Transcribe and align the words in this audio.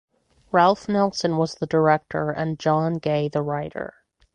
Ralph 0.51 0.89
Nelson 0.89 1.37
was 1.37 1.53
the 1.53 1.67
director 1.67 2.31
and 2.31 2.57
John 2.57 2.95
Gay 2.95 3.27
the 3.29 3.43
writer. 3.43 3.97